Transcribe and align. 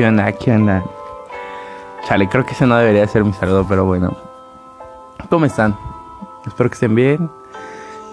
¿Qué 0.00 0.06
onda? 0.06 0.32
¿Qué 0.32 0.50
onda? 0.50 0.82
Chale, 2.08 2.26
creo 2.26 2.46
que 2.46 2.54
ese 2.54 2.66
no 2.66 2.74
debería 2.78 3.06
ser 3.06 3.22
mi 3.22 3.34
saludo, 3.34 3.66
pero 3.68 3.84
bueno. 3.84 4.16
¿Cómo 5.28 5.44
están? 5.44 5.76
Espero 6.46 6.70
que 6.70 6.74
estén 6.74 6.94
bien. 6.94 7.30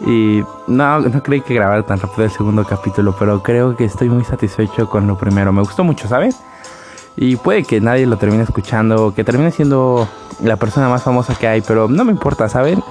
Y 0.06 0.44
no, 0.68 1.00
no 1.00 1.24
creí 1.24 1.40
que 1.40 1.54
grabar 1.54 1.84
tan 1.84 1.98
rápido 1.98 2.26
el 2.26 2.32
segundo 2.32 2.66
capítulo, 2.66 3.16
pero 3.18 3.42
creo 3.42 3.78
que 3.78 3.86
estoy 3.86 4.10
muy 4.10 4.26
satisfecho 4.26 4.90
con 4.90 5.08
lo 5.08 5.18
primero. 5.18 5.54
Me 5.54 5.62
gustó 5.62 5.86
mucho, 5.86 6.10
¿sabes? 6.10 6.38
Y 7.16 7.38
puede 7.38 7.64
que 7.64 7.80
nadie 7.80 8.06
lo 8.06 8.18
termine 8.18 8.44
escuchando, 8.44 9.14
que 9.16 9.24
termine 9.24 9.52
siendo 9.52 10.10
la 10.42 10.58
persona 10.58 10.90
más 10.90 11.04
famosa 11.04 11.36
que 11.36 11.48
hay, 11.48 11.62
pero 11.62 11.88
no 11.88 12.04
me 12.04 12.12
importa, 12.12 12.50
¿saben? 12.50 12.84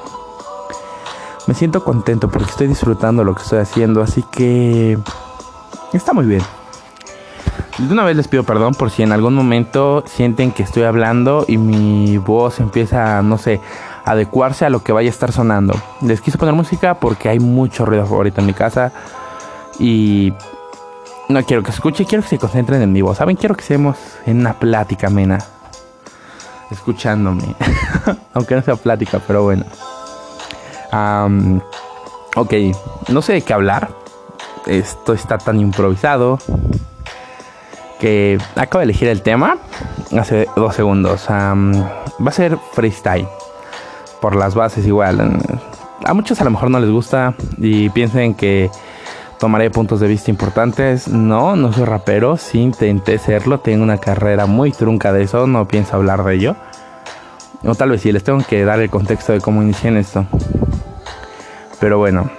Me 1.46 1.52
siento 1.52 1.84
contento 1.84 2.30
porque 2.30 2.48
estoy 2.48 2.68
disfrutando 2.68 3.24
lo 3.24 3.34
que 3.34 3.42
estoy 3.42 3.58
haciendo, 3.58 4.00
así 4.00 4.22
que 4.22 4.96
está 5.92 6.14
muy 6.14 6.24
bien. 6.24 6.42
De 7.78 7.92
una 7.92 8.04
vez 8.04 8.16
les 8.16 8.26
pido 8.26 8.42
perdón 8.42 8.72
por 8.72 8.90
si 8.90 9.02
en 9.02 9.12
algún 9.12 9.34
momento 9.34 10.02
sienten 10.06 10.50
que 10.50 10.62
estoy 10.62 10.84
hablando 10.84 11.44
y 11.46 11.58
mi 11.58 12.16
voz 12.16 12.58
empieza, 12.58 13.20
no 13.20 13.36
sé, 13.36 13.60
adecuarse 14.06 14.64
a 14.64 14.70
lo 14.70 14.82
que 14.82 14.92
vaya 14.92 15.10
a 15.10 15.12
estar 15.12 15.30
sonando. 15.30 15.74
Les 16.00 16.22
quise 16.22 16.38
poner 16.38 16.54
música 16.54 16.94
porque 16.94 17.28
hay 17.28 17.38
mucho 17.38 17.84
ruido 17.84 18.06
favorito 18.06 18.40
en 18.40 18.46
mi 18.46 18.54
casa 18.54 18.92
y 19.78 20.32
no 21.28 21.42
quiero 21.42 21.62
que 21.62 21.70
se 21.70 21.76
escuche, 21.76 22.06
quiero 22.06 22.22
que 22.22 22.30
se 22.30 22.38
concentren 22.38 22.80
en 22.80 22.92
mi 22.92 23.02
voz. 23.02 23.18
¿Saben? 23.18 23.36
Quiero 23.36 23.54
que 23.54 23.62
seamos 23.62 23.98
en 24.24 24.40
una 24.40 24.54
plática 24.54 25.08
amena. 25.08 25.38
Escuchándome. 26.70 27.44
Aunque 28.32 28.54
no 28.54 28.62
sea 28.62 28.76
plática, 28.76 29.20
pero 29.26 29.42
bueno. 29.42 29.66
ok, 32.36 32.54
no 33.08 33.20
sé 33.20 33.34
de 33.34 33.42
qué 33.42 33.52
hablar. 33.52 33.90
Esto 34.64 35.12
está 35.12 35.36
tan 35.36 35.60
improvisado 35.60 36.38
que 37.98 38.38
acabo 38.54 38.80
de 38.80 38.84
elegir 38.84 39.08
el 39.08 39.22
tema 39.22 39.58
hace 40.18 40.48
dos 40.56 40.74
segundos. 40.74 41.26
va 41.28 42.28
a 42.28 42.32
ser 42.32 42.58
freestyle. 42.72 43.28
Por 44.20 44.34
las 44.34 44.54
bases 44.54 44.86
igual. 44.86 45.38
A 46.04 46.14
muchos 46.14 46.40
a 46.40 46.44
lo 46.44 46.50
mejor 46.50 46.70
no 46.70 46.80
les 46.80 46.90
gusta 46.90 47.34
y 47.58 47.90
piensen 47.90 48.34
que 48.34 48.70
tomaré 49.38 49.70
puntos 49.70 50.00
de 50.00 50.08
vista 50.08 50.30
importantes. 50.30 51.08
No, 51.08 51.56
no 51.56 51.72
soy 51.72 51.84
rapero. 51.84 52.36
Sí 52.36 52.60
intenté 52.60 53.18
serlo. 53.18 53.60
Tengo 53.60 53.82
una 53.82 53.98
carrera 53.98 54.46
muy 54.46 54.72
trunca 54.72 55.12
de 55.12 55.22
eso. 55.22 55.46
No 55.46 55.68
pienso 55.68 55.96
hablar 55.96 56.24
de 56.24 56.34
ello. 56.34 56.56
O 57.64 57.74
tal 57.74 57.90
vez 57.90 58.02
sí, 58.02 58.12
les 58.12 58.24
tengo 58.24 58.42
que 58.46 58.64
dar 58.64 58.80
el 58.80 58.90
contexto 58.90 59.32
de 59.32 59.40
cómo 59.40 59.62
inicié 59.62 59.88
en 59.88 59.96
esto. 59.96 60.26
Pero 61.80 61.98
bueno, 61.98 62.30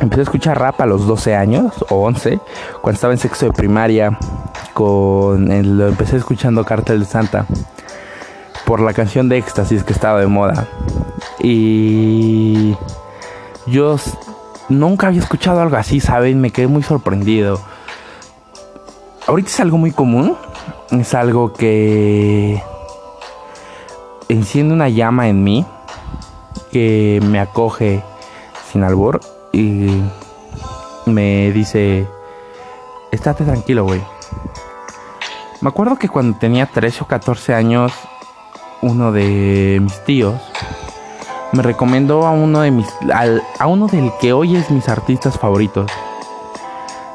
empecé 0.00 0.20
a 0.20 0.24
escuchar 0.24 0.58
rap 0.58 0.80
a 0.80 0.86
los 0.86 1.06
12 1.06 1.34
años 1.34 1.84
o 1.90 2.06
11, 2.06 2.40
cuando 2.80 2.94
estaba 2.94 3.12
en 3.12 3.18
sexto 3.18 3.46
de 3.46 3.52
primaria 3.52 4.18
lo 4.84 5.88
empecé 5.88 6.16
escuchando 6.16 6.64
Cartel 6.64 7.00
de 7.00 7.06
Santa 7.06 7.46
por 8.64 8.80
la 8.80 8.92
canción 8.92 9.28
de 9.28 9.38
Éxtasis 9.38 9.82
que 9.82 9.92
estaba 9.92 10.20
de 10.20 10.26
moda. 10.26 10.68
Y 11.40 12.76
yo 13.66 13.96
nunca 14.68 15.08
había 15.08 15.20
escuchado 15.20 15.60
algo 15.60 15.76
así, 15.76 16.00
¿saben? 16.00 16.40
Me 16.40 16.50
quedé 16.50 16.66
muy 16.66 16.82
sorprendido. 16.82 17.60
Ahorita 19.26 19.48
es 19.48 19.60
algo 19.60 19.78
muy 19.78 19.90
común. 19.90 20.36
Es 20.90 21.14
algo 21.14 21.52
que 21.52 22.62
enciende 24.28 24.74
una 24.74 24.88
llama 24.88 25.28
en 25.28 25.42
mí. 25.42 25.66
Que 26.70 27.20
me 27.24 27.40
acoge 27.40 28.02
sin 28.70 28.84
albor. 28.84 29.20
Y 29.52 30.02
me 31.06 31.50
dice, 31.52 32.06
estate 33.10 33.44
tranquilo, 33.44 33.84
güey. 33.84 34.02
Me 35.60 35.70
acuerdo 35.70 35.96
que 35.96 36.08
cuando 36.08 36.38
tenía 36.38 36.66
13 36.66 37.02
o 37.02 37.06
14 37.08 37.52
años, 37.52 37.92
uno 38.80 39.10
de 39.10 39.80
mis 39.82 40.04
tíos 40.04 40.40
me 41.50 41.64
recomendó 41.64 42.26
a 42.26 42.30
uno 42.30 42.60
de 42.60 42.70
mis 42.70 42.86
a 43.58 43.66
uno 43.66 43.88
del 43.88 44.12
que 44.20 44.32
hoy 44.32 44.54
es 44.54 44.70
mis 44.70 44.88
artistas 44.88 45.36
favoritos. 45.36 45.90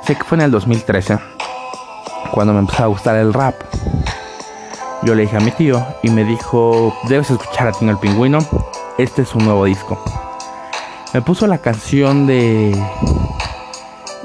Sé 0.05 0.15
que 0.15 0.25
fue 0.25 0.37
en 0.39 0.43
el 0.43 0.51
2013 0.51 1.19
cuando 2.31 2.51
me 2.51 2.59
empezó 2.59 2.83
a 2.83 2.87
gustar 2.87 3.15
el 3.15 3.33
rap. 3.33 3.55
Yo 5.03 5.15
le 5.15 5.21
dije 5.21 5.37
a 5.37 5.39
mi 5.39 5.51
tío 5.51 5.81
y 6.01 6.09
me 6.09 6.25
dijo, 6.25 6.93
"Debes 7.07 7.31
escuchar 7.31 7.67
a 7.67 7.71
Tino 7.71 7.91
el 7.91 7.97
Pingüino, 7.97 8.39
este 8.97 9.21
es 9.21 9.33
un 9.35 9.45
nuevo 9.45 9.63
disco." 9.63 10.03
Me 11.13 11.21
puso 11.21 11.47
la 11.47 11.59
canción 11.59 12.27
de 12.27 12.75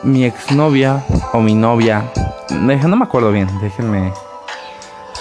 mi 0.02 0.24
exnovia 0.24 1.04
o 1.32 1.40
mi 1.40 1.54
novia 1.54 2.10
no 2.50 2.96
me 2.96 3.04
acuerdo 3.04 3.32
bien, 3.32 3.48
déjenme. 3.60 4.12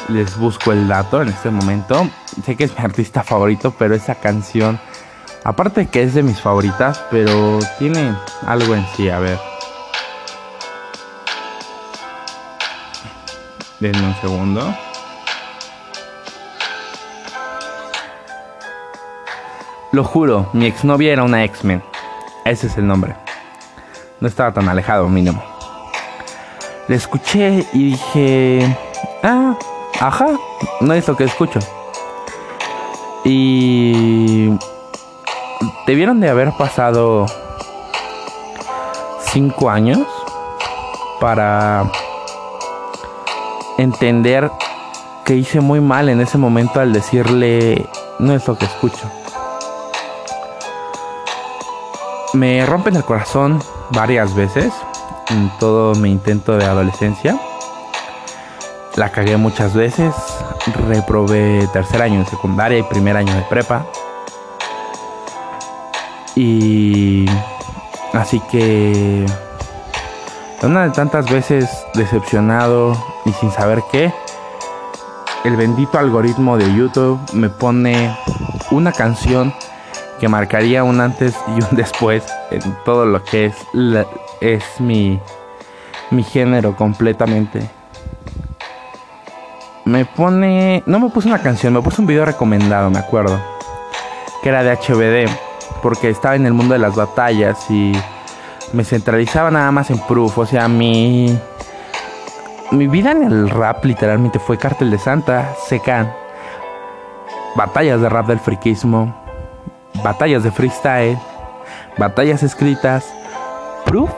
Les 0.09 0.37
busco 0.37 0.71
el 0.71 0.87
dato 0.87 1.21
en 1.21 1.29
este 1.29 1.49
momento. 1.49 2.07
Sé 2.45 2.55
que 2.55 2.63
es 2.63 2.77
mi 2.77 2.83
artista 2.83 3.23
favorito, 3.23 3.73
pero 3.77 3.95
esa 3.95 4.15
canción, 4.15 4.79
aparte 5.43 5.87
que 5.87 6.03
es 6.03 6.13
de 6.13 6.23
mis 6.23 6.39
favoritas, 6.39 7.03
pero 7.11 7.59
tiene 7.77 8.15
algo 8.45 8.73
en 8.75 8.85
sí, 8.95 9.09
a 9.09 9.19
ver. 9.19 9.39
Denme 13.79 14.07
un 14.07 14.15
segundo. 14.15 14.75
Lo 19.91 20.03
juro, 20.03 20.49
mi 20.53 20.65
exnovia 20.65 21.13
era 21.13 21.23
una 21.23 21.43
X-Men. 21.43 21.83
Ese 22.45 22.67
es 22.67 22.77
el 22.77 22.87
nombre. 22.87 23.15
No 24.19 24.27
estaba 24.27 24.53
tan 24.53 24.67
alejado, 24.69 25.07
mínimo. 25.09 25.56
Le 26.87 26.95
escuché 26.95 27.67
y 27.73 27.91
dije, 27.91 28.77
ah, 29.21 29.57
ajá, 29.99 30.27
no 30.79 30.93
es 30.93 31.07
lo 31.07 31.17
que 31.17 31.25
escucho. 31.25 31.59
Y 33.25 34.57
debieron 35.85 36.21
de 36.21 36.29
haber 36.29 36.53
pasado 36.53 37.25
cinco 39.19 39.69
años 39.69 40.07
para 41.19 41.91
entender 43.77 44.49
que 45.25 45.35
hice 45.35 45.59
muy 45.59 45.81
mal 45.81 46.07
en 46.07 46.21
ese 46.21 46.37
momento 46.37 46.79
al 46.79 46.93
decirle 46.93 47.85
no 48.19 48.33
es 48.33 48.47
lo 48.47 48.57
que 48.57 48.63
escucho. 48.63 49.11
Me 52.33 52.65
rompen 52.65 52.95
el 52.95 53.03
corazón 53.03 53.61
varias 53.91 54.33
veces 54.33 54.73
en 55.29 55.51
todo 55.59 55.95
mi 55.95 56.11
intento 56.11 56.57
de 56.57 56.65
adolescencia. 56.65 57.39
La 58.95 59.11
cagué 59.11 59.37
muchas 59.37 59.73
veces. 59.73 60.13
Reprobé 60.87 61.67
tercer 61.73 62.01
año 62.01 62.19
de 62.19 62.25
secundaria 62.25 62.79
y 62.79 62.83
primer 62.83 63.15
año 63.15 63.33
de 63.33 63.43
prepa. 63.43 63.85
Y 66.35 67.25
así 68.13 68.39
que 68.51 69.25
una 70.63 70.83
de 70.85 70.91
tantas 70.91 71.29
veces 71.31 71.69
decepcionado 71.93 72.93
y 73.25 73.31
sin 73.33 73.51
saber 73.51 73.83
qué, 73.91 74.13
el 75.43 75.55
bendito 75.55 75.97
algoritmo 75.99 76.57
de 76.57 76.73
YouTube 76.75 77.19
me 77.33 77.49
pone 77.49 78.17
una 78.71 78.91
canción 78.91 79.53
que 80.19 80.27
marcaría 80.27 80.83
un 80.83 80.99
antes 80.99 81.35
y 81.47 81.63
un 81.63 81.77
después 81.77 82.23
en 82.51 82.61
todo 82.85 83.05
lo 83.05 83.23
que 83.23 83.45
es 83.45 83.55
es 84.41 84.63
mi, 84.79 85.19
mi 86.11 86.23
género 86.23 86.75
completamente. 86.75 87.69
Me 89.85 90.05
pone... 90.05 90.83
No 90.85 90.99
me 90.99 91.09
puse 91.09 91.27
una 91.27 91.41
canción, 91.41 91.73
me 91.73 91.81
puse 91.81 92.01
un 92.01 92.07
video 92.07 92.25
recomendado, 92.25 92.89
me 92.89 92.99
acuerdo. 92.99 93.39
Que 94.43 94.49
era 94.49 94.63
de 94.63 94.75
HBD. 94.75 95.31
Porque 95.81 96.09
estaba 96.09 96.35
en 96.35 96.45
el 96.45 96.53
mundo 96.53 96.73
de 96.73 96.79
las 96.79 96.95
batallas 96.95 97.69
y 97.69 97.93
me 98.73 98.83
centralizaba 98.83 99.49
nada 99.49 99.71
más 99.71 99.89
en 99.89 99.99
proof. 99.99 100.37
O 100.37 100.45
sea, 100.45 100.67
mi... 100.67 101.37
Mi 102.69 102.87
vida 102.87 103.11
en 103.11 103.23
el 103.23 103.49
rap 103.49 103.85
literalmente 103.85 104.39
fue 104.39 104.57
Cartel 104.57 104.91
de 104.91 104.97
Santa, 104.97 105.55
Secan, 105.69 106.13
batallas 107.55 108.01
de 108.01 108.09
rap 108.09 108.27
del 108.27 108.41
friquismo, 108.41 109.15
batallas 110.03 110.43
de 110.43 110.51
freestyle, 110.51 111.17
batallas 111.97 112.43
escritas, 112.43 113.13
proof 113.85 114.11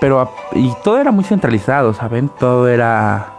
pero, 0.00 0.32
y 0.52 0.72
todo 0.82 0.98
era 0.98 1.12
muy 1.12 1.24
centralizado, 1.24 1.92
¿saben? 1.92 2.30
Todo 2.30 2.66
era 2.68 3.34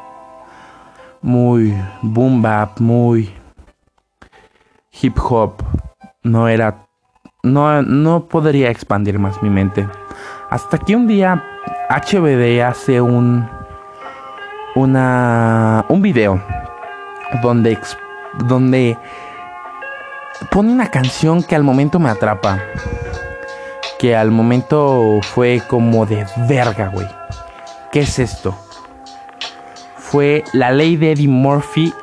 muy 1.21 1.75
boom 2.03 2.41
bap, 2.41 2.79
muy 2.79 3.33
hip 5.01 5.17
hop. 5.17 5.55
No 6.21 6.47
era, 6.47 6.85
no, 7.41 7.81
no 7.81 8.27
podría 8.27 8.69
expandir 8.69 9.17
más 9.17 9.41
mi 9.41 9.49
mente. 9.49 9.87
Hasta 10.51 10.77
que 10.77 10.95
un 10.95 11.07
día 11.07 11.43
HBD 11.89 12.61
hace 12.61 13.01
un, 13.01 13.49
una, 14.75 15.83
un 15.89 16.01
video 16.03 16.39
donde, 17.41 17.79
donde 18.45 18.99
pone 20.49 20.71
una 20.71 20.89
canción 20.89 21.43
que 21.43 21.55
al 21.55 21.63
momento 21.63 21.99
me 21.99 22.09
atrapa 22.09 22.59
que 23.99 24.15
al 24.15 24.31
momento 24.31 25.19
fue 25.21 25.61
como 25.67 26.07
de 26.07 26.25
verga, 26.47 26.87
güey. 26.87 27.07
¿Qué 27.91 27.99
es 27.99 28.17
esto? 28.17 28.57
fue 30.11 30.43
La 30.51 30.71
Ley 30.71 30.97
de 30.97 31.13
Eddie 31.13 31.29
Murphy 31.29 31.93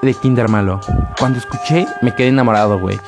de 0.00 0.14
Kinder 0.14 0.48
Malo. 0.48 0.80
Cuando 1.18 1.38
escuché, 1.38 1.86
me 2.00 2.14
quedé 2.14 2.28
enamorado, 2.28 2.78
güey. 2.78 2.98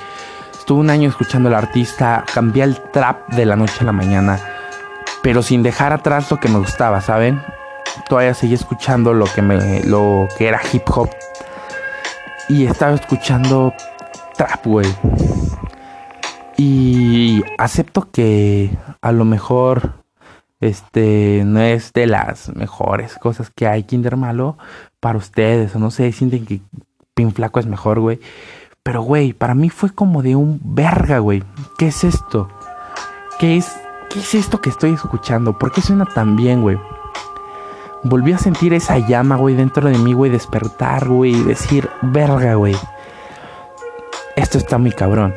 Estuve 0.52 0.80
un 0.80 0.90
año 0.90 1.08
escuchando 1.08 1.48
al 1.48 1.54
artista, 1.54 2.24
cambié 2.34 2.64
el 2.64 2.78
trap 2.92 3.26
de 3.28 3.46
la 3.46 3.56
noche 3.56 3.78
a 3.80 3.84
la 3.84 3.92
mañana, 3.92 4.38
pero 5.22 5.42
sin 5.42 5.62
dejar 5.62 5.94
atrás 5.94 6.30
lo 6.30 6.38
que 6.38 6.48
me 6.48 6.58
gustaba, 6.58 7.00
¿saben? 7.00 7.42
Todavía 8.06 8.34
seguí 8.34 8.52
escuchando 8.52 9.14
lo 9.14 9.24
que 9.24 9.40
me 9.40 9.82
lo 9.84 10.28
que 10.36 10.48
era 10.48 10.60
hip 10.70 10.82
hop 10.94 11.08
y 12.50 12.66
estaba 12.66 12.94
escuchando 12.94 13.72
trap, 14.40 14.66
güey. 14.66 14.86
Y 16.56 17.42
acepto 17.58 18.10
que 18.10 18.74
a 19.02 19.12
lo 19.12 19.26
mejor 19.26 20.02
este 20.60 21.42
no 21.44 21.60
es 21.60 21.92
de 21.92 22.06
las 22.06 22.48
mejores 22.56 23.18
cosas 23.18 23.50
que 23.50 23.66
hay 23.66 23.82
Kinder 23.82 24.16
Malo 24.16 24.56
para 24.98 25.18
ustedes, 25.18 25.76
o 25.76 25.78
no 25.78 25.90
sé, 25.90 26.10
sienten 26.12 26.46
que 26.46 26.62
Pin 27.12 27.32
Flaco 27.32 27.60
es 27.60 27.66
mejor, 27.66 28.00
güey. 28.00 28.18
Pero, 28.82 29.02
güey, 29.02 29.34
para 29.34 29.54
mí 29.54 29.68
fue 29.68 29.90
como 29.90 30.22
de 30.22 30.36
un 30.36 30.58
verga, 30.64 31.18
güey. 31.18 31.42
¿Qué 31.76 31.88
es 31.88 32.02
esto? 32.02 32.48
¿Qué 33.38 33.58
es, 33.58 33.70
¿Qué 34.08 34.20
es 34.20 34.34
esto 34.34 34.62
que 34.62 34.70
estoy 34.70 34.94
escuchando? 34.94 35.58
¿Por 35.58 35.70
qué 35.70 35.82
suena 35.82 36.06
tan 36.06 36.36
bien, 36.36 36.62
güey? 36.62 36.78
Volví 38.04 38.32
a 38.32 38.38
sentir 38.38 38.72
esa 38.72 38.96
llama, 38.96 39.36
güey, 39.36 39.54
dentro 39.54 39.86
de 39.90 39.98
mí, 39.98 40.14
güey, 40.14 40.30
despertar, 40.30 41.08
güey, 41.08 41.32
y 41.32 41.42
decir, 41.42 41.90
verga, 42.00 42.54
güey. 42.54 42.74
Esto 44.40 44.56
está 44.56 44.78
muy 44.78 44.90
cabrón. 44.90 45.34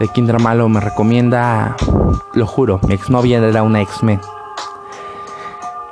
De 0.00 0.08
Kinder 0.08 0.40
Malo 0.40 0.66
me 0.66 0.80
recomienda, 0.80 1.76
lo 2.32 2.46
juro, 2.46 2.80
mi 2.88 2.94
exnovia 2.94 3.36
era 3.36 3.62
una 3.62 3.82
X-Men. 3.82 4.18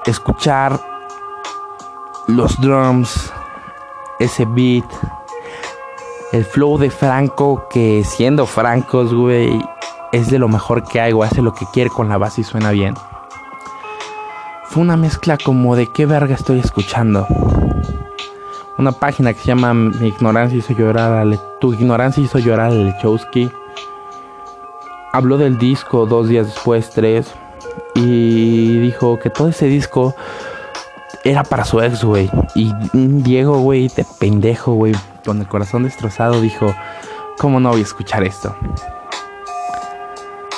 Escuchar 0.07 0.81
los 2.27 2.59
drums, 2.59 3.31
ese 4.19 4.47
beat, 4.47 4.87
el 6.33 6.47
flow 6.47 6.79
de 6.79 6.89
Franco, 6.89 7.69
que 7.69 8.03
siendo 8.03 8.47
francos, 8.47 9.13
güey, 9.13 9.63
es 10.11 10.31
de 10.31 10.39
lo 10.39 10.49
mejor 10.49 10.85
que 10.85 11.03
hay, 11.03 11.13
hace 11.21 11.43
lo 11.43 11.53
que 11.53 11.67
quiere 11.71 11.91
con 11.91 12.09
la 12.09 12.17
base 12.17 12.41
y 12.41 12.45
suena 12.45 12.71
bien. 12.71 12.95
Fue 14.65 14.83
una 14.83 14.97
mezcla 14.97 15.37
como 15.37 15.77
de 15.77 15.93
qué 15.93 16.07
verga 16.07 16.35
estoy 16.35 16.61
escuchando. 16.61 17.27
Una 18.77 18.91
página 18.91 19.33
que 19.33 19.41
se 19.41 19.47
llama 19.47 19.73
Mi 19.73 20.09
ignorancia 20.09 20.59
hizo 20.59 20.73
llorar 20.73 21.27
a 21.27 21.59
Tu 21.61 21.73
ignorancia 21.75 22.23
hizo 22.23 22.39
llorar 22.39 22.73
a 22.73 22.75
Lechowski. 22.75 23.51
Habló 25.13 25.39
del 25.39 25.59
disco 25.59 26.07
dos 26.07 26.29
días 26.29 26.47
después, 26.47 26.91
tres. 26.91 27.33
Y 27.95 28.79
dijo 28.79 29.19
que 29.21 29.31
todo 29.31 29.49
ese 29.49 29.67
disco 29.67 30.15
era 31.23 31.45
para 31.45 31.65
su 31.65 31.81
ex, 31.81 32.03
güey. 32.03 32.29
Y 32.57 32.73
Diego, 32.93 33.59
güey, 33.59 33.89
de 33.89 34.05
pendejo, 34.19 34.73
güey, 34.73 34.95
con 35.25 35.41
el 35.41 35.47
corazón 35.47 35.85
destrozado, 35.85 36.41
dijo, 36.41 36.75
¿cómo 37.39 37.61
no 37.61 37.71
voy 37.71 37.81
a 37.81 37.85
escuchar 37.85 38.25
esto? 38.25 38.57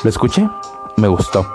Lo 0.03 0.11
escuché, 0.11 0.49
me 0.97 1.09
gustó. 1.09 1.47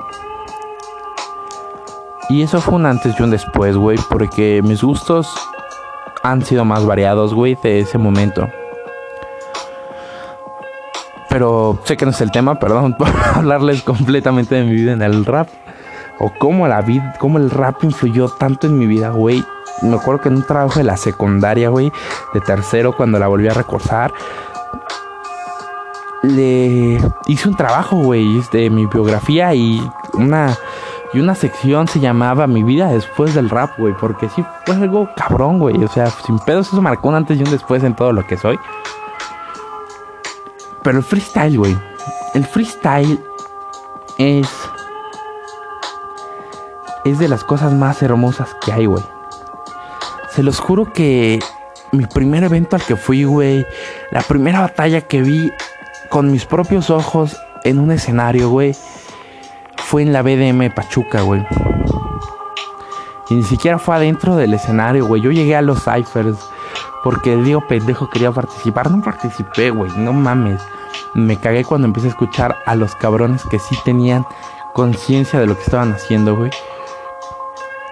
Y 2.29 2.43
eso 2.43 2.61
fue 2.61 2.75
un 2.75 2.85
antes 2.85 3.19
y 3.19 3.23
un 3.23 3.31
después, 3.31 3.75
güey, 3.75 3.97
porque 4.09 4.61
mis 4.63 4.83
gustos 4.83 5.27
han 6.23 6.43
sido 6.43 6.65
más 6.65 6.85
variados, 6.85 7.33
güey, 7.33 7.57
de 7.63 7.79
ese 7.81 7.97
momento. 7.97 8.49
Pero 11.29 11.79
sé 11.85 11.95
que 11.95 12.05
no 12.05 12.11
es 12.11 12.21
el 12.21 12.31
tema, 12.31 12.59
perdón 12.59 12.93
por 12.97 13.07
hablarles 13.35 13.83
completamente 13.83 14.55
de 14.55 14.63
mi 14.63 14.73
vida 14.73 14.93
en 14.93 15.01
el 15.01 15.25
rap. 15.25 15.47
O 16.19 16.31
cómo 16.37 16.67
la 16.67 16.81
vida, 16.81 17.15
cómo 17.19 17.39
el 17.39 17.49
rap 17.49 17.83
influyó 17.83 18.29
tanto 18.29 18.67
en 18.67 18.77
mi 18.77 18.85
vida, 18.85 19.09
güey. 19.09 19.43
Me 19.81 19.95
acuerdo 19.95 20.21
que 20.21 20.29
en 20.29 20.35
un 20.35 20.43
trabajo 20.43 20.77
de 20.77 20.83
la 20.83 20.97
secundaria, 20.97 21.69
güey, 21.69 21.91
de 22.33 22.41
tercero, 22.41 22.95
cuando 22.95 23.17
la 23.17 23.27
volví 23.27 23.47
a 23.47 23.53
recordar, 23.53 24.13
le 26.21 27.01
hice 27.27 27.49
un 27.49 27.55
trabajo, 27.55 27.95
güey, 27.97 28.41
de 28.51 28.69
mi 28.69 28.85
biografía 28.85 29.55
y 29.55 29.81
una 30.13 30.55
y 31.13 31.19
una 31.19 31.35
sección 31.35 31.87
se 31.87 31.99
llamaba 31.99 32.47
Mi 32.47 32.63
vida 32.63 32.87
después 32.87 33.35
del 33.35 33.49
rap, 33.49 33.77
güey. 33.77 33.93
Porque 33.99 34.29
sí 34.29 34.45
fue 34.65 34.75
algo 34.75 35.09
cabrón, 35.15 35.59
güey. 35.59 35.83
O 35.83 35.87
sea, 35.87 36.07
sin 36.07 36.39
pedos 36.39 36.67
eso 36.67 36.81
marcó 36.81 37.09
un 37.09 37.15
antes 37.15 37.37
y 37.37 37.43
un 37.43 37.51
después 37.51 37.83
en 37.83 37.95
todo 37.95 38.13
lo 38.13 38.25
que 38.25 38.37
soy. 38.37 38.57
Pero 40.83 40.99
el 40.99 41.03
freestyle, 41.03 41.57
güey. 41.57 41.77
El 42.33 42.45
freestyle 42.45 43.19
es... 44.17 44.47
Es 47.03 47.19
de 47.19 47.27
las 47.27 47.43
cosas 47.43 47.73
más 47.73 48.01
hermosas 48.03 48.55
que 48.63 48.71
hay, 48.71 48.85
güey. 48.85 49.03
Se 50.29 50.43
los 50.43 50.59
juro 50.59 50.93
que 50.93 51.39
mi 51.91 52.05
primer 52.05 52.43
evento 52.43 52.77
al 52.77 52.83
que 52.83 52.95
fui, 52.95 53.25
güey. 53.25 53.65
La 54.11 54.21
primera 54.21 54.61
batalla 54.61 55.01
que 55.01 55.21
vi 55.21 55.51
con 56.09 56.31
mis 56.31 56.45
propios 56.45 56.89
ojos 56.89 57.35
en 57.63 57.79
un 57.79 57.91
escenario, 57.91 58.49
güey 58.49 58.75
fue 59.91 60.03
en 60.03 60.13
la 60.13 60.21
BDM 60.21 60.73
Pachuca, 60.73 61.19
güey. 61.19 61.45
Y 63.29 63.33
ni 63.33 63.43
siquiera 63.43 63.77
fue 63.77 63.93
adentro 63.93 64.37
del 64.37 64.53
escenario, 64.53 65.05
güey. 65.05 65.21
Yo 65.21 65.31
llegué 65.31 65.53
a 65.53 65.61
los 65.61 65.83
ciphers 65.83 66.37
porque 67.03 67.33
el 67.33 67.43
Diego 67.43 67.67
pendejo 67.67 68.09
quería 68.09 68.31
participar. 68.31 68.89
No 68.89 69.03
participé, 69.03 69.69
güey. 69.69 69.91
No 69.97 70.13
mames. 70.13 70.61
Me 71.13 71.35
cagué 71.35 71.65
cuando 71.65 71.87
empecé 71.87 72.07
a 72.07 72.11
escuchar 72.11 72.55
a 72.65 72.75
los 72.75 72.95
cabrones 72.95 73.43
que 73.43 73.59
sí 73.59 73.75
tenían 73.83 74.25
conciencia 74.73 75.41
de 75.41 75.47
lo 75.47 75.57
que 75.57 75.63
estaban 75.63 75.91
haciendo, 75.91 76.37
güey. 76.37 76.51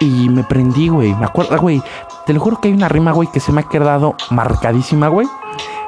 Y 0.00 0.30
me 0.30 0.42
prendí, 0.42 0.88
güey. 0.88 1.14
Me 1.14 1.26
acuerdo, 1.26 1.58
güey. 1.58 1.82
Te 2.24 2.32
lo 2.32 2.40
juro 2.40 2.62
que 2.62 2.68
hay 2.68 2.74
una 2.74 2.88
rima, 2.88 3.12
güey, 3.12 3.28
que 3.30 3.40
se 3.40 3.52
me 3.52 3.60
ha 3.60 3.68
quedado 3.68 4.14
marcadísima, 4.30 5.08
güey. 5.08 5.28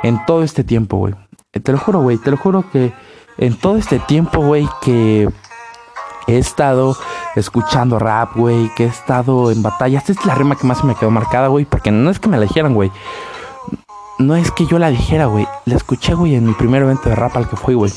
En 0.02 0.22
todo 0.26 0.42
este 0.42 0.62
tiempo, 0.62 0.98
güey. 0.98 1.14
Te 1.52 1.72
lo 1.72 1.78
juro, 1.78 2.00
güey. 2.00 2.18
Te 2.18 2.30
lo 2.30 2.36
juro 2.36 2.66
que 2.70 2.92
en 3.38 3.56
todo 3.56 3.78
este 3.78 3.98
tiempo, 3.98 4.40
güey, 4.40 4.68
que 4.82 5.26
he 6.26 6.38
estado 6.38 6.96
escuchando 7.36 7.98
rap, 7.98 8.36
güey, 8.36 8.70
que 8.74 8.84
he 8.84 8.88
estado 8.88 9.50
en 9.50 9.62
batalla. 9.62 9.98
Esta 9.98 10.12
es 10.12 10.24
la 10.24 10.34
rima 10.34 10.56
que 10.56 10.66
más 10.66 10.84
me 10.84 10.94
quedó 10.94 11.10
marcada, 11.10 11.48
güey, 11.48 11.64
porque 11.64 11.90
no 11.90 12.10
es 12.10 12.18
que 12.18 12.28
me 12.28 12.36
la 12.36 12.44
dijeran, 12.44 12.74
güey. 12.74 12.90
No 14.18 14.36
es 14.36 14.50
que 14.52 14.66
yo 14.66 14.78
la 14.78 14.90
dijera, 14.90 15.26
güey. 15.26 15.46
La 15.64 15.76
escuché, 15.76 16.14
güey, 16.14 16.34
en 16.34 16.46
mi 16.46 16.52
primer 16.54 16.82
evento 16.82 17.08
de 17.08 17.16
rap 17.16 17.36
al 17.36 17.48
que 17.48 17.56
fui, 17.56 17.74
güey. 17.74 17.92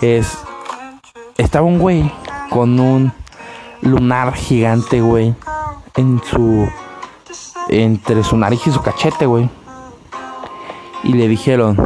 Es. 0.00 0.38
Estaba 1.36 1.66
un 1.66 1.78
güey 1.78 2.10
con 2.50 2.78
un 2.78 3.12
lunar 3.82 4.34
gigante, 4.34 5.00
güey, 5.00 5.34
en 5.96 6.22
su. 6.22 6.68
entre 7.68 8.22
su 8.22 8.36
nariz 8.36 8.66
y 8.66 8.70
su 8.70 8.82
cachete, 8.82 9.26
güey. 9.26 9.50
Y 11.02 11.12
le 11.12 11.28
dijeron, 11.28 11.76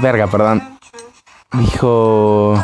verga, 0.00 0.26
perdón. 0.26 0.78
Dijo... 1.52 2.62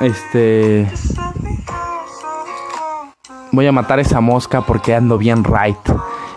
Este... 0.00 0.90
Voy 3.52 3.66
a 3.66 3.72
matar 3.72 4.00
esa 4.00 4.20
mosca 4.20 4.62
porque 4.62 4.94
ando 4.94 5.16
bien 5.16 5.44
right. 5.44 5.78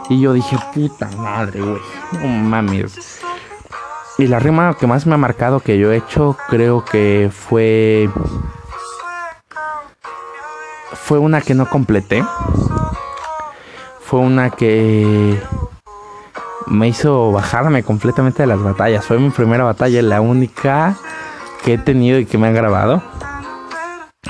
Y 0.10 0.22
yo 0.22 0.34
dije, 0.34 0.56
puta 0.74 1.10
madre, 1.18 1.62
güey. 1.62 1.82
No 2.14 2.28
mames. 2.28 3.22
Y 4.20 4.28
la 4.28 4.40
rima 4.40 4.76
que 4.80 4.88
más 4.88 5.06
me 5.06 5.16
ha 5.16 5.18
marcado 5.18 5.60
que 5.60 5.78
yo 5.78 5.92
he 5.92 5.98
hecho, 5.98 6.38
creo 6.48 6.86
que 6.86 7.30
fue. 7.34 8.10
Fue 10.94 11.20
una 11.20 11.42
que 11.42 11.54
no 11.54 11.70
completé. 11.70 12.24
Fue 14.02 14.20
una 14.20 14.50
que 14.52 15.42
me 16.68 16.88
hizo 16.88 17.32
bajarme 17.32 17.84
completamente 17.84 18.44
de 18.44 18.48
las 18.48 18.62
batallas. 18.62 19.06
Fue 19.06 19.20
mi 19.20 19.30
primera 19.30 19.64
batalla, 19.64 20.02
la 20.02 20.22
única 20.22 20.96
que 21.64 21.74
he 21.74 21.78
tenido 21.78 22.20
y 22.20 22.26
que 22.26 22.38
me 22.38 22.48
han 22.48 22.54
grabado. 22.54 23.02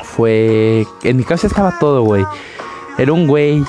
Fue. 0.04 0.86
En 1.04 1.18
mi 1.18 1.24
casa 1.24 1.48
estaba 1.48 1.78
todo, 1.80 2.04
güey. 2.04 2.26
Era 2.98 3.14
un 3.14 3.28
güey. 3.28 3.64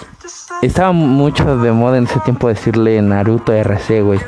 Estaba 0.63 0.93
mucho 0.93 1.57
de 1.59 1.73
moda 1.73 1.99
en 1.99 2.05
ese 2.05 2.21
tiempo 2.21 2.49
decirle 2.49 3.01
Naruto 3.01 3.53
RC, 3.53 4.03
güey. 4.03 4.21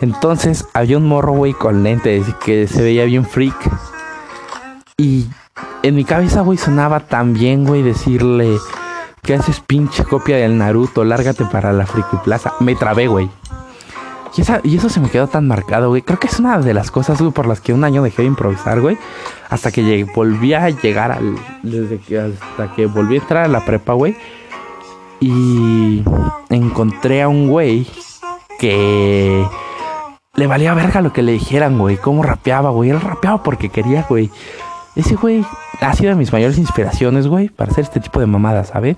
Entonces 0.00 0.66
había 0.74 0.98
un 0.98 1.06
morro, 1.06 1.32
güey, 1.32 1.52
con 1.52 1.82
lentes 1.82 2.26
que 2.44 2.66
se 2.66 2.82
veía 2.82 3.04
bien 3.04 3.24
freak. 3.24 3.54
Y 4.96 5.26
en 5.82 5.94
mi 5.94 6.04
cabeza, 6.04 6.42
güey, 6.42 6.58
sonaba 6.58 7.00
tan 7.00 7.32
bien, 7.32 7.64
güey, 7.64 7.82
decirle 7.82 8.58
¿Qué 9.24 9.34
haces 9.34 9.60
pinche 9.60 10.02
copia 10.02 10.36
del 10.36 10.58
Naruto? 10.58 11.04
Lárgate 11.04 11.44
para 11.44 11.72
la 11.72 11.86
Friki 11.86 12.16
Plaza. 12.24 12.54
Me 12.58 12.74
trabé, 12.74 13.06
güey. 13.06 13.30
Y, 14.64 14.76
eso 14.76 14.88
se 14.88 14.98
me 14.98 15.10
quedó 15.10 15.28
tan 15.28 15.46
marcado, 15.46 15.90
güey. 15.90 16.02
Creo 16.02 16.18
que 16.18 16.26
es 16.26 16.40
una 16.40 16.58
de 16.58 16.74
las 16.74 16.90
cosas, 16.90 17.20
güey, 17.20 17.30
por 17.30 17.46
las 17.46 17.60
que 17.60 17.72
un 17.72 17.84
año 17.84 18.02
dejé 18.02 18.22
de 18.22 18.28
improvisar, 18.28 18.80
güey. 18.80 18.98
Hasta 19.48 19.70
que 19.70 20.02
volví 20.12 20.54
a 20.54 20.70
llegar 20.70 21.12
al... 21.12 21.36
Desde 21.62 22.00
que 22.00 22.18
hasta 22.18 22.74
que 22.74 22.86
volví 22.86 23.14
a 23.14 23.20
entrar 23.20 23.44
a 23.44 23.48
la 23.48 23.64
prepa, 23.64 23.92
güey. 23.92 24.16
Y 25.20 26.02
encontré 26.50 27.22
a 27.22 27.28
un 27.28 27.46
güey 27.48 27.86
que 28.58 29.46
le 30.34 30.46
valía 30.48 30.74
verga 30.74 31.00
lo 31.00 31.12
que 31.12 31.22
le 31.22 31.30
dijeran, 31.30 31.78
güey. 31.78 31.96
Cómo 31.96 32.24
rapeaba, 32.24 32.70
güey. 32.70 32.90
Él 32.90 33.00
rapeaba 33.00 33.40
porque 33.44 33.68
quería, 33.68 34.04
güey. 34.08 34.32
Ese 34.96 35.14
güey 35.14 35.44
ha 35.82 35.94
sido 35.94 36.10
de 36.10 36.16
mis 36.16 36.32
mayores 36.32 36.58
inspiraciones, 36.58 37.26
güey, 37.26 37.48
para 37.48 37.70
hacer 37.70 37.84
este 37.84 38.00
tipo 38.00 38.20
de 38.20 38.26
mamadas, 38.26 38.68
¿sabes? 38.68 38.96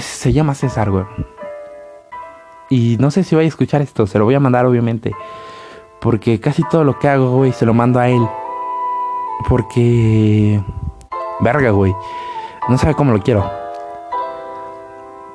se 0.00 0.32
llama 0.32 0.54
César, 0.54 0.90
güey. 0.90 1.04
Y 2.68 2.96
no 2.98 3.10
sé 3.10 3.22
si 3.22 3.34
voy 3.36 3.44
a 3.44 3.48
escuchar 3.48 3.82
esto, 3.82 4.06
se 4.06 4.18
lo 4.18 4.24
voy 4.24 4.34
a 4.34 4.40
mandar, 4.40 4.66
obviamente. 4.66 5.12
Porque 6.00 6.40
casi 6.40 6.62
todo 6.64 6.84
lo 6.84 6.98
que 6.98 7.08
hago, 7.08 7.36
güey, 7.36 7.52
se 7.52 7.66
lo 7.66 7.74
mando 7.74 8.00
a 8.00 8.08
él. 8.08 8.26
Porque. 9.48 10.60
Verga, 11.40 11.70
güey. 11.70 11.94
No 12.68 12.78
sabe 12.78 12.94
cómo 12.94 13.12
lo 13.12 13.22
quiero. 13.22 13.48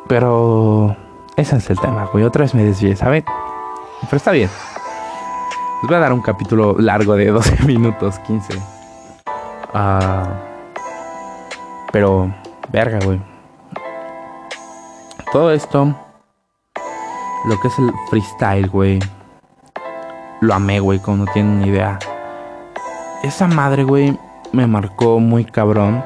Pero. 0.08 0.96
Ese 1.36 1.56
es 1.56 1.70
el 1.70 1.80
tema, 1.80 2.06
güey. 2.12 2.24
Otra 2.26 2.44
vez 2.44 2.54
me 2.54 2.64
desvié, 2.64 2.96
¿sabe? 2.96 3.24
Pero 4.02 4.18
está 4.18 4.32
bien. 4.32 4.50
Les 5.82 5.88
voy 5.88 5.96
a 5.96 6.00
dar 6.00 6.12
un 6.12 6.22
capítulo 6.22 6.76
largo 6.78 7.16
de 7.16 7.28
12 7.28 7.64
minutos, 7.66 8.20
15. 8.20 8.79
Ah, 9.74 10.28
pero, 11.92 12.34
verga, 12.72 13.00
güey. 13.04 13.20
Todo 15.32 15.52
esto, 15.52 15.96
lo 17.46 17.60
que 17.60 17.68
es 17.68 17.80
el 17.80 17.92
freestyle, 18.10 18.68
güey. 18.70 19.00
Lo 20.42 20.54
amé, 20.54 20.80
güey, 20.80 21.00
como 21.00 21.26
no 21.26 21.32
tienen 21.32 21.62
ni 21.62 21.68
idea. 21.68 22.00
Esa 23.24 23.48
madre, 23.48 23.84
güey, 23.84 24.18
me 24.52 24.66
marcó 24.68 25.20
muy 25.20 25.46
cabrón. 25.46 26.04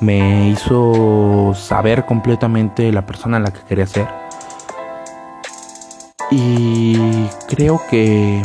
Me 0.00 0.48
hizo 0.48 1.54
saber 1.54 2.04
completamente 2.04 2.90
la 2.92 3.06
persona 3.06 3.36
en 3.36 3.44
la 3.44 3.52
que 3.52 3.60
quería 3.60 3.86
ser 3.86 4.22
y 6.32 7.28
creo 7.46 7.80
que 7.90 8.42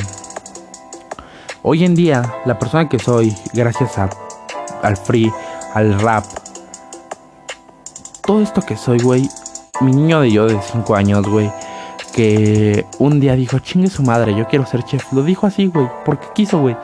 hoy 1.64 1.84
en 1.84 1.96
día 1.96 2.24
la 2.46 2.58
persona 2.58 2.90
que 2.90 3.00
soy, 3.00 3.36
gracias 3.54 3.98
al 3.98 4.98
free, 4.98 5.32
al 5.74 6.00
rap, 6.00 6.26
todo 8.26 8.42
esto 8.42 8.62
que 8.62 8.76
soy, 8.76 9.00
güey, 9.00 9.30
mi 9.82 9.92
niño 9.92 10.22
de 10.22 10.32
yo 10.32 10.48
de 10.48 10.60
5 10.62 10.96
años, 10.96 11.28
güey, 11.28 11.50
que 12.14 12.86
un 13.00 13.20
día 13.20 13.36
dijo, 13.36 13.60
chingue 13.60 13.90
su 13.90 14.04
madre, 14.04 14.36
yo 14.36 14.48
quiero 14.48 14.66
ser 14.66 14.84
chef. 14.84 15.14
Lo 15.14 15.24
dijo 15.24 15.46
así, 15.48 15.68
güey, 15.68 15.88
porque 16.04 16.28
quiso, 16.34 16.60
güey. 16.60 16.76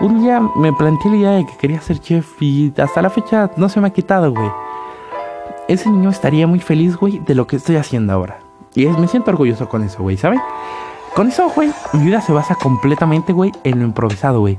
Un 0.00 0.22
día 0.22 0.40
me 0.56 0.72
planteé 0.72 1.10
la 1.10 1.16
idea 1.16 1.30
de 1.32 1.46
que 1.46 1.56
quería 1.56 1.80
ser 1.80 1.98
chef 1.98 2.40
y 2.40 2.72
hasta 2.78 3.02
la 3.02 3.10
fecha 3.10 3.50
no 3.56 3.68
se 3.68 3.80
me 3.80 3.88
ha 3.88 3.90
quitado, 3.90 4.32
güey. 4.32 4.50
Ese 5.66 5.90
niño 5.90 6.10
estaría 6.10 6.46
muy 6.46 6.60
feliz, 6.60 6.96
güey, 6.96 7.18
de 7.18 7.34
lo 7.34 7.46
que 7.46 7.56
estoy 7.56 7.76
haciendo 7.76 8.12
ahora. 8.12 8.38
Y 8.74 8.86
me 8.86 9.08
siento 9.08 9.30
orgulloso 9.30 9.68
con 9.68 9.82
eso, 9.82 10.02
güey, 10.02 10.16
¿saben? 10.16 10.40
Con 11.18 11.26
eso, 11.26 11.50
güey, 11.50 11.72
mi 11.94 12.04
vida 12.04 12.20
se 12.20 12.30
basa 12.30 12.54
completamente, 12.54 13.32
güey, 13.32 13.50
en 13.64 13.80
lo 13.80 13.84
improvisado, 13.84 14.38
güey. 14.38 14.56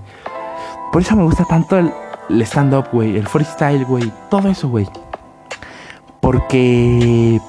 Por 0.91 1.01
eso 1.01 1.15
me 1.15 1.23
gusta 1.23 1.45
tanto 1.45 1.77
el, 1.77 1.93
stand-up, 2.41 2.89
güey, 2.91 3.15
el 3.15 3.25
freestyle, 3.29 3.85
güey, 3.85 4.11
todo 4.29 4.49
eso, 4.49 4.67
güey. 4.67 4.85
Porque 6.19 7.39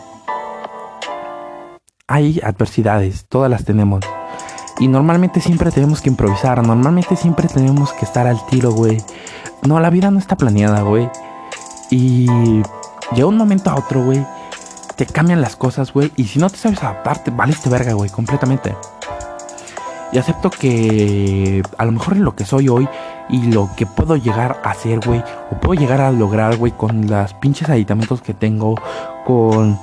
hay 2.07 2.41
adversidades, 2.45 3.27
todas 3.29 3.51
las 3.51 3.65
tenemos. 3.65 4.05
Y 4.79 4.87
normalmente 4.87 5.41
siempre 5.41 5.73
tenemos 5.73 6.01
que 6.01 6.11
improvisar, 6.11 6.65
normalmente 6.65 7.17
siempre 7.17 7.49
tenemos 7.49 7.93
que 7.93 8.05
estar 8.05 8.29
al 8.29 8.47
tiro, 8.47 8.71
güey. 8.71 8.99
No, 9.67 9.81
la 9.81 9.91
vida 9.91 10.13
no 10.13 10.21
está 10.21 10.37
planeada, 10.37 10.83
güey. 10.83 11.11
Y 11.91 12.29
llega 13.13 13.27
un 13.27 13.37
momento 13.37 13.71
a 13.71 13.75
otro, 13.75 14.05
güey, 14.05 14.25
te 14.95 15.05
cambian 15.05 15.41
las 15.41 15.57
cosas, 15.57 15.93
güey. 15.93 16.13
Y 16.15 16.27
si 16.27 16.39
no 16.39 16.49
te 16.49 16.59
sabes 16.59 16.81
adaptarte, 16.81 17.33
valiste 17.33 17.69
verga, 17.69 17.95
güey, 17.95 18.09
completamente. 18.09 18.77
Y 20.13 20.19
acepto 20.19 20.51
que 20.51 21.63
a 21.79 21.85
lo 21.85 21.93
mejor 21.93 22.17
lo 22.17 22.35
que 22.35 22.45
soy 22.45 22.69
hoy 22.69 22.89
y 23.29 23.53
lo 23.53 23.71
que 23.77 23.87
puedo 23.87 24.17
llegar 24.17 24.61
a 24.65 24.71
hacer, 24.71 25.01
güey, 25.07 25.23
o 25.51 25.57
puedo 25.61 25.81
llegar 25.81 26.01
a 26.01 26.11
lograr, 26.11 26.57
güey, 26.57 26.73
con 26.73 27.09
las 27.09 27.35
pinches 27.35 27.69
aditamentos 27.69 28.21
que 28.21 28.35
tengo, 28.35 28.75
con 29.25 29.79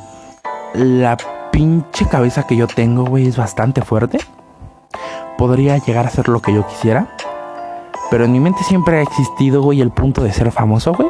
la 0.74 1.17
pinche 1.51 2.07
cabeza 2.07 2.43
que 2.43 2.57
yo 2.57 2.67
tengo, 2.67 3.05
güey, 3.05 3.27
es 3.27 3.38
bastante 3.38 3.81
fuerte. 3.81 4.19
Podría 5.38 5.77
llegar 5.77 6.05
a 6.05 6.10
ser 6.10 6.27
lo 6.27 6.41
que 6.41 6.53
yo 6.53 6.67
quisiera. 6.67 7.07
Pero 8.10 8.25
en 8.25 8.31
mi 8.31 8.39
mente 8.39 8.63
siempre 8.63 9.00
ha 9.00 9.01
existido, 9.01 9.62
güey, 9.62 9.81
el 9.81 9.91
punto 9.91 10.24
de 10.24 10.31
ser 10.34 10.51
famoso, 10.51 10.93
güey. 10.93 11.10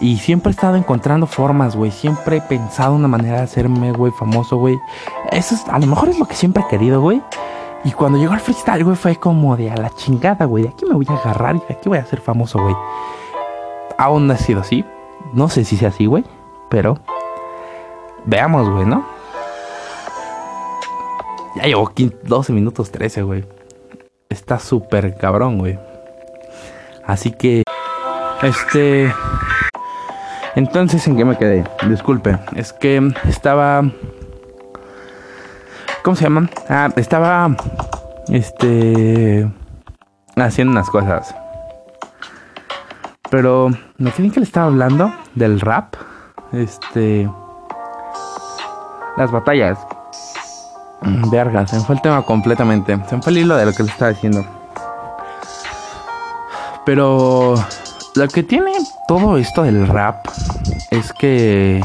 Y 0.00 0.16
siempre 0.16 0.50
he 0.50 0.54
estado 0.54 0.76
encontrando 0.76 1.26
formas, 1.26 1.76
güey. 1.76 1.90
Siempre 1.90 2.38
he 2.38 2.40
pensado 2.40 2.94
una 2.94 3.08
manera 3.08 3.38
de 3.38 3.42
hacerme, 3.42 3.92
güey, 3.92 4.12
famoso, 4.12 4.56
güey. 4.56 4.78
Eso 5.30 5.54
es, 5.54 5.66
a 5.68 5.78
lo 5.78 5.86
mejor 5.86 6.08
es 6.08 6.18
lo 6.18 6.26
que 6.26 6.34
siempre 6.34 6.62
he 6.62 6.68
querido, 6.68 7.00
güey. 7.00 7.22
Y 7.82 7.92
cuando 7.92 8.18
llegó 8.18 8.34
el 8.34 8.40
freestyle, 8.40 8.84
güey, 8.84 8.96
fue 8.96 9.16
como 9.16 9.56
de 9.56 9.70
a 9.70 9.76
la 9.76 9.90
chingada, 9.90 10.44
güey. 10.44 10.64
De 10.64 10.70
aquí 10.70 10.84
me 10.84 10.94
voy 10.94 11.06
a 11.08 11.14
agarrar 11.14 11.56
y 11.56 11.60
de 11.60 11.74
aquí 11.74 11.88
voy 11.88 11.98
a 11.98 12.04
ser 12.04 12.20
famoso, 12.20 12.60
güey. 12.60 12.74
Aún 13.96 14.26
no 14.26 14.34
ha 14.34 14.36
sido 14.36 14.60
así. 14.60 14.84
No 15.32 15.48
sé 15.48 15.64
si 15.64 15.76
sea 15.76 15.88
así, 15.88 16.06
güey. 16.06 16.24
Pero 16.68 16.98
veamos, 18.26 18.68
güey, 18.68 18.84
¿no? 18.84 19.04
Ya 21.56 21.62
llevo 21.64 21.90
12 22.22 22.52
minutos 22.52 22.90
13, 22.90 23.22
güey. 23.22 23.44
Está 24.28 24.58
súper 24.58 25.16
cabrón, 25.16 25.58
güey. 25.58 25.78
Así 27.06 27.32
que, 27.32 27.64
este... 28.42 29.12
Entonces, 30.54 31.06
¿en 31.08 31.16
qué 31.16 31.24
me 31.24 31.38
quedé? 31.38 31.64
Disculpe, 31.88 32.38
es 32.56 32.72
que 32.72 33.12
estaba... 33.26 33.82
¿Cómo 36.02 36.16
se 36.16 36.24
llama? 36.24 36.48
Ah, 36.68 36.88
estaba... 36.96 37.54
Este... 38.28 39.50
Haciendo 40.36 40.72
unas 40.72 40.88
cosas. 40.88 41.34
Pero 43.30 43.70
me 43.98 44.10
quedé 44.10 44.30
que 44.30 44.40
le 44.40 44.46
estaba 44.46 44.66
hablando 44.66 45.12
del 45.34 45.60
rap. 45.60 45.94
Este... 46.52 47.30
Las 49.16 49.30
batallas. 49.30 49.78
Verga, 51.30 51.66
se 51.66 51.76
me 51.76 51.82
fue 51.82 51.96
el 51.96 52.02
tema 52.02 52.22
completamente. 52.22 52.98
Se 53.08 53.16
me 53.16 53.22
fue 53.22 53.32
el 53.32 53.38
hilo 53.38 53.56
de 53.56 53.66
lo 53.66 53.72
que 53.72 53.82
le 53.82 53.90
estaba 53.90 54.12
diciendo. 54.12 54.44
Pero 56.86 57.54
lo 58.14 58.28
que 58.28 58.42
tiene 58.42 58.72
todo 59.06 59.36
esto 59.36 59.62
del 59.64 59.86
rap 59.86 60.26
es 60.90 61.12
que 61.12 61.84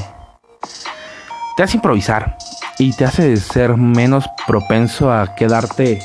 te 1.58 1.64
hace 1.64 1.78
improvisar 1.78 2.38
y 2.78 2.94
te 2.94 3.06
hace 3.06 3.38
ser 3.38 3.78
menos 3.78 4.26
propenso 4.48 5.12
a 5.12 5.36
quedarte 5.36 6.00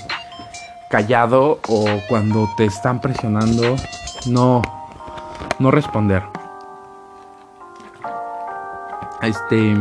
callado 0.88 1.60
o 1.68 1.86
cuando 2.08 2.48
te 2.56 2.64
están 2.64 3.00
presionando 3.00 3.76
no 4.26 4.62
no 5.58 5.70
responder. 5.70 6.22
Este 9.22 9.76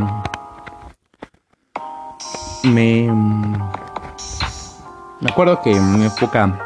me 2.63 3.07
me 5.21 5.31
acuerdo 5.31 5.61
que 5.61 5.71
en 5.71 5.99
mi 5.99 6.05
época 6.05 6.59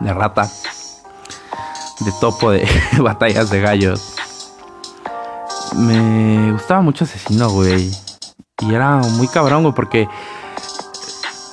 de 0.00 0.12
rata 0.12 0.48
de 2.00 2.12
topo 2.20 2.50
de 2.50 2.66
batallas 2.98 3.50
de 3.50 3.60
gallos. 3.60 4.16
Me 5.76 6.52
gustaba 6.52 6.80
mucho 6.80 7.04
Asesino, 7.04 7.50
güey. 7.50 7.90
Y 8.60 8.74
era 8.74 8.96
muy 8.96 9.28
cabrón, 9.28 9.62
güey, 9.62 9.74
porque 9.74 10.08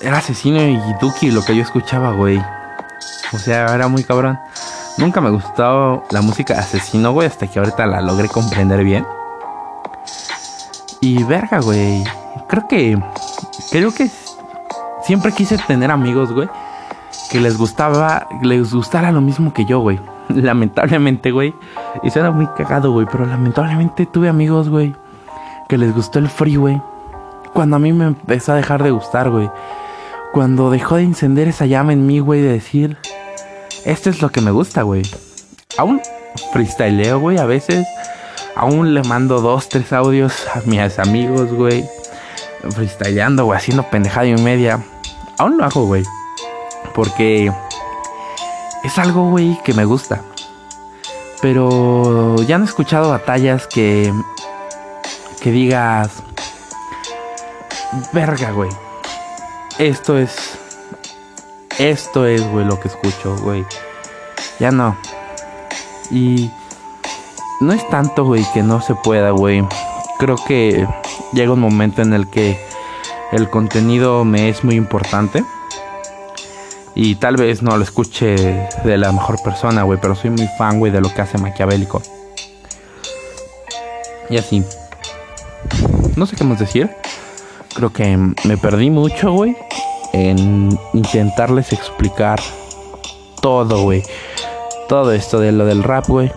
era 0.02 0.18
Asesino 0.18 0.62
y 0.62 0.80
Duki 1.02 1.32
lo 1.32 1.44
que 1.44 1.56
yo 1.56 1.62
escuchaba, 1.62 2.12
güey. 2.12 2.42
O 3.34 3.38
sea, 3.38 3.74
era 3.74 3.88
muy 3.88 4.04
cabrón. 4.04 4.38
Nunca 4.98 5.22
me 5.22 5.30
gustó 5.30 6.04
la 6.12 6.22
música 6.22 6.54
de 6.54 6.60
Asesino, 6.60 7.12
güey, 7.12 7.28
hasta 7.28 7.48
que 7.48 7.60
ahorita 7.60 7.86
la 7.86 8.02
logré 8.02 8.28
comprender 8.28 8.84
bien. 8.84 9.06
Y 11.02 11.24
verga, 11.24 11.60
güey. 11.60 12.04
Creo 12.48 12.68
que. 12.68 13.00
Creo 13.72 13.94
que 13.94 14.10
siempre 15.04 15.32
quise 15.32 15.58
tener 15.58 15.92
amigos, 15.92 16.32
güey. 16.32 16.50
Que 17.30 17.40
les 17.40 17.58
gustaba. 17.58 18.28
Les 18.42 18.74
gustara 18.74 19.12
lo 19.12 19.22
mismo 19.22 19.54
que 19.54 19.66
yo, 19.66 19.80
güey. 19.80 20.00
lamentablemente, 20.30 21.32
güey. 21.32 21.54
Y 22.04 22.10
suena 22.10 22.32
muy 22.32 22.48
cagado, 22.58 22.92
güey. 22.92 23.08
Pero 23.12 23.26
lamentablemente 23.26 24.06
tuve 24.06 24.30
amigos, 24.30 24.70
güey. 24.70 24.96
Que 25.68 25.78
les 25.78 25.94
gustó 25.94 26.20
el 26.20 26.30
free, 26.30 26.56
güey. 26.56 26.82
Cuando 27.58 27.78
a 27.78 27.80
mí 27.80 27.92
me 27.92 28.06
empezó 28.06 28.52
a 28.52 28.56
dejar 28.56 28.84
de 28.84 28.92
gustar, 28.92 29.32
güey. 29.32 29.50
Cuando 30.32 30.70
dejó 30.70 30.98
de 30.98 31.02
encender 31.02 31.48
esa 31.48 31.66
llama 31.66 31.92
en 31.92 32.06
mí, 32.06 32.20
güey. 32.20 32.40
De 32.40 32.50
decir, 32.50 32.98
esto 33.84 34.12
es 34.12 34.22
lo 34.22 34.30
que 34.30 34.42
me 34.42 34.52
gusta, 34.52 34.84
güey. 34.84 35.02
Aún 35.76 36.00
freestyleo, 36.54 37.20
güey, 37.20 37.40
a 37.40 37.46
veces. 37.46 37.88
Aún 38.56 38.94
le 38.94 39.02
mando 39.02 39.42
dos, 39.42 39.70
tres 39.70 39.92
audios 39.92 40.46
a 40.54 40.62
mis 40.68 41.00
amigos, 41.00 41.52
güey. 41.52 41.84
Freestyleando, 42.76 43.46
güey, 43.46 43.58
haciendo 43.58 43.82
pendejada 43.90 44.28
y 44.28 44.36
media. 44.36 44.80
Aún 45.40 45.58
lo 45.58 45.66
hago, 45.66 45.88
güey. 45.88 46.04
Porque 46.94 47.52
es 48.84 49.00
algo, 49.00 49.32
güey, 49.32 49.58
que 49.64 49.74
me 49.74 49.86
gusta. 49.86 50.22
Pero 51.42 52.36
ya 52.44 52.60
no 52.60 52.66
he 52.66 52.68
escuchado 52.68 53.10
batallas 53.10 53.66
que. 53.66 54.14
que 55.42 55.50
digas. 55.50 56.22
Verga, 58.12 58.52
güey. 58.52 58.70
esto 59.78 60.18
es. 60.18 60.58
Esto 61.78 62.26
es, 62.26 62.46
güey, 62.52 62.66
lo 62.66 62.80
que 62.80 62.88
escucho, 62.88 63.36
güey. 63.38 63.66
Ya 64.60 64.72
no. 64.72 64.98
Y. 66.12 66.52
No 67.60 67.74
es 67.74 67.88
tanto, 67.90 68.26
güey, 68.26 68.46
que 68.54 68.62
no 68.62 68.82
se 68.82 68.96
pueda, 68.96 69.32
güey. 69.32 69.64
Creo 70.20 70.36
que 70.48 70.88
llega 71.34 71.54
un 71.54 71.60
momento 71.60 72.02
en 72.02 72.14
el 72.14 72.30
que 72.30 72.60
el 73.32 73.50
contenido 73.50 74.26
me 74.26 74.50
es 74.50 74.64
muy 74.64 74.76
importante. 74.76 75.44
Y 76.94 77.16
tal 77.16 77.36
vez 77.36 77.62
no 77.62 77.78
lo 77.78 77.84
escuche 77.84 78.36
de 78.84 78.98
la 78.98 79.12
mejor 79.12 79.42
persona, 79.44 79.84
güey, 79.84 80.00
pero 80.02 80.16
soy 80.16 80.32
muy 80.32 80.48
fan, 80.58 80.80
güey, 80.80 80.92
de 80.92 81.02
lo 81.02 81.14
que 81.14 81.22
hace 81.22 81.38
Maquiavélico. 81.38 82.02
Y 84.30 84.38
así. 84.38 84.64
No 86.16 86.26
sé 86.26 86.36
qué 86.36 86.44
más 86.44 86.60
decir. 86.60 86.90
Creo 87.78 87.94
que 87.94 88.18
me 88.18 88.58
perdí 88.58 88.90
mucho, 88.90 89.32
güey, 89.34 89.56
en 90.12 90.76
intentarles 90.94 91.72
explicar 91.72 92.40
todo, 93.40 93.84
güey. 93.84 94.02
Todo 94.90 95.12
esto 95.12 95.40
de 95.40 95.52
lo 95.52 95.64
del 95.64 95.84
rap, 95.84 96.08
güey. 96.08 96.32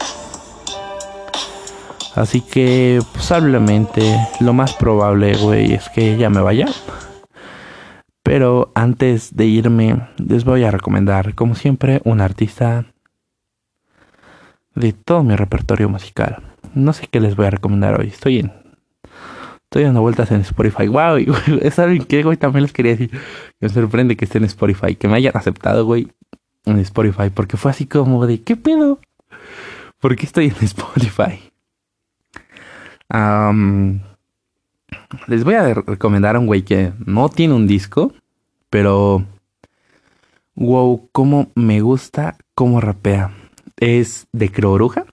Así 2.15 2.43
que, 2.43 3.01
probablemente, 3.15 4.03
lo 4.41 4.53
más 4.53 4.75
probable, 4.75 5.35
güey, 5.39 5.73
es 5.73 5.89
que 5.89 6.19
ya 6.19 6.29
me 6.29 6.43
vaya. 6.43 6.67
Pero 8.23 8.71
antes 8.75 9.35
de 9.35 9.47
irme, 9.47 10.09
les 10.19 10.45
voy 10.45 10.65
a 10.65 10.71
recomendar, 10.71 11.35
como 11.35 11.55
siempre, 11.55 12.03
un 12.05 12.21
artista 12.21 12.85
de 14.75 14.93
todo 14.93 15.23
mi 15.23 15.37
repertorio 15.37 15.89
musical. 15.89 16.43
No 16.75 16.93
sé 16.93 17.07
qué 17.07 17.19
les 17.19 17.35
voy 17.35 17.47
a 17.47 17.51
recomendar 17.51 17.99
hoy. 17.99 18.09
Estoy 18.09 18.41
en. 18.41 18.60
Estoy 19.71 19.85
dando 19.85 20.01
vueltas 20.01 20.33
en 20.33 20.41
Spotify. 20.41 20.89
Wow, 20.89 21.19
¿saben 21.71 22.03
qué, 22.03 22.25
güey? 22.25 22.37
También 22.37 22.65
les 22.65 22.73
quería 22.73 22.97
decir. 22.97 23.13
Me 23.61 23.69
sorprende 23.69 24.17
que 24.17 24.25
esté 24.25 24.39
en 24.39 24.45
Spotify. 24.45 24.97
Que 24.97 25.07
me 25.07 25.15
hayan 25.15 25.37
aceptado, 25.37 25.85
güey, 25.85 26.09
en 26.65 26.81
Spotify. 26.81 27.31
Porque 27.33 27.57
fue 27.57 27.71
así 27.71 27.87
como 27.87 28.27
de, 28.27 28.43
¿qué 28.43 28.57
pedo? 28.57 28.99
¿Por 30.01 30.17
qué 30.17 30.27
estoy 30.27 30.47
en 30.47 30.57
Spotify? 30.65 31.41
les 35.29 35.45
voy 35.45 35.55
a 35.55 35.73
recomendar 35.73 36.35
a 36.35 36.41
un 36.41 36.47
güey 36.47 36.63
que 36.63 36.93
no 37.07 37.29
tiene 37.29 37.55
un 37.55 37.69
disco, 37.69 38.13
pero 38.71 39.25
wow, 40.57 41.09
cómo 41.13 41.53
me 41.55 41.81
gusta 41.81 42.37
cómo 42.57 42.81
rapea. 42.81 43.33
Es 43.77 44.27
de 44.33 44.51
Croruja 44.51 45.07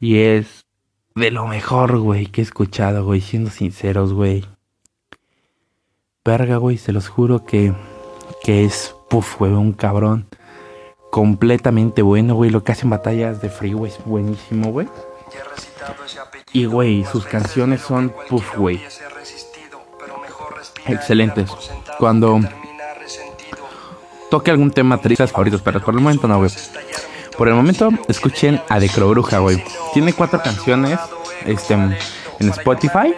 y 0.00 0.16
es 0.20 0.64
de 1.18 1.30
lo 1.30 1.46
mejor, 1.46 1.98
güey, 1.98 2.26
que 2.26 2.40
he 2.40 2.44
escuchado, 2.44 3.04
güey, 3.04 3.20
siendo 3.20 3.50
sinceros, 3.50 4.12
güey. 4.12 4.44
Verga, 6.24 6.56
güey, 6.56 6.78
se 6.78 6.92
los 6.92 7.08
juro 7.08 7.44
que, 7.44 7.74
que 8.42 8.64
es, 8.64 8.94
puff, 9.10 9.38
güey, 9.38 9.52
un 9.52 9.72
cabrón 9.72 10.28
completamente 11.10 12.02
bueno, 12.02 12.34
güey. 12.34 12.50
Lo 12.50 12.62
que 12.62 12.72
hacen 12.72 12.90
batallas 12.90 13.42
de 13.42 13.50
freeway 13.50 13.90
es 13.90 14.04
buenísimo, 14.04 14.70
güey. 14.70 14.88
Y, 16.52 16.66
güey, 16.66 17.04
sus 17.04 17.24
canciones 17.26 17.80
son 17.80 18.14
puff, 18.28 18.56
güey. 18.56 18.80
Excelentes. 20.86 21.50
Cuando 21.98 22.40
toque 24.30 24.50
algún 24.50 24.70
tema 24.70 25.00
triste 25.00 25.26
favoritos, 25.26 25.62
pero 25.62 25.80
por 25.80 25.94
el 25.94 26.00
momento 26.00 26.28
no, 26.28 26.38
güey. 26.38 26.50
Por 27.38 27.46
el 27.46 27.54
momento, 27.54 27.90
escuchen 28.08 28.60
a 28.68 28.80
The 28.80 28.88
Crow 28.88 29.10
Bruja, 29.10 29.38
güey. 29.38 29.62
Tiene 29.94 30.12
cuatro 30.12 30.42
canciones 30.42 30.98
este, 31.46 31.74
en 31.74 31.94
Spotify. 32.40 33.14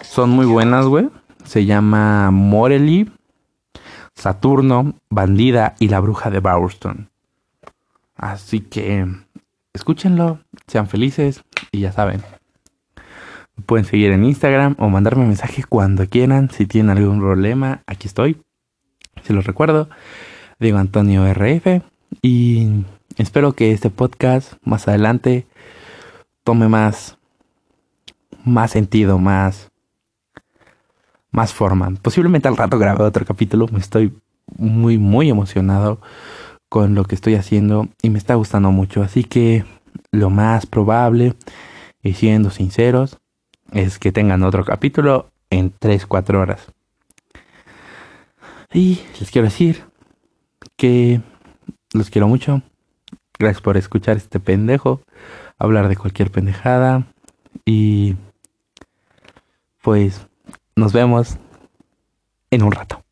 Son 0.00 0.30
muy 0.30 0.46
buenas, 0.46 0.86
güey. 0.86 1.10
Se 1.44 1.66
llama 1.66 2.30
Morelli, 2.30 3.12
Saturno, 4.14 4.94
Bandida 5.10 5.74
y 5.78 5.88
La 5.88 6.00
Bruja 6.00 6.30
de 6.30 6.40
Bowerston. 6.40 7.10
Así 8.16 8.60
que 8.60 9.06
escúchenlo, 9.74 10.38
sean 10.66 10.88
felices 10.88 11.44
y 11.70 11.80
ya 11.80 11.92
saben. 11.92 12.22
Pueden 13.66 13.84
seguir 13.84 14.12
en 14.12 14.24
Instagram 14.24 14.74
o 14.78 14.88
mandarme 14.88 15.26
mensaje 15.26 15.64
cuando 15.68 16.08
quieran. 16.08 16.48
Si 16.50 16.64
tienen 16.64 16.96
algún 16.96 17.20
problema, 17.20 17.82
aquí 17.86 18.08
estoy. 18.08 18.40
Se 19.22 19.34
los 19.34 19.44
recuerdo. 19.44 19.90
Digo 20.58 20.78
Antonio 20.78 21.30
RF. 21.30 21.82
Y 22.22 22.84
espero 23.16 23.52
que 23.52 23.72
este 23.72 23.90
podcast 23.90 24.54
más 24.62 24.88
adelante 24.88 25.46
tome 26.42 26.68
más, 26.68 27.16
más 28.44 28.70
sentido, 28.72 29.18
más, 29.18 29.70
más 31.30 31.52
forma. 31.52 31.92
Posiblemente 32.02 32.48
al 32.48 32.56
rato 32.56 32.78
grabe 32.78 33.04
otro 33.04 33.24
capítulo. 33.24 33.68
Me 33.72 33.78
estoy 33.78 34.12
muy, 34.56 34.98
muy 34.98 35.30
emocionado 35.30 36.00
con 36.68 36.94
lo 36.94 37.04
que 37.04 37.14
estoy 37.14 37.34
haciendo 37.34 37.88
y 38.02 38.10
me 38.10 38.18
está 38.18 38.34
gustando 38.34 38.70
mucho. 38.70 39.02
Así 39.02 39.24
que 39.24 39.64
lo 40.10 40.30
más 40.30 40.66
probable, 40.66 41.34
y 42.02 42.14
siendo 42.14 42.50
sinceros, 42.50 43.18
es 43.72 43.98
que 43.98 44.12
tengan 44.12 44.42
otro 44.42 44.64
capítulo 44.64 45.30
en 45.50 45.72
3-4 45.72 46.36
horas. 46.36 46.66
Y 48.72 49.00
les 49.20 49.30
quiero 49.30 49.46
decir 49.46 49.84
que 50.76 51.20
los 51.92 52.10
quiero 52.10 52.28
mucho. 52.28 52.62
Gracias 53.38 53.62
por 53.62 53.76
escuchar 53.76 54.16
este 54.16 54.40
pendejo, 54.40 55.00
hablar 55.58 55.88
de 55.88 55.96
cualquier 55.96 56.30
pendejada. 56.30 57.06
Y 57.64 58.16
pues 59.82 60.26
nos 60.76 60.92
vemos 60.92 61.36
en 62.50 62.62
un 62.62 62.72
rato. 62.72 63.03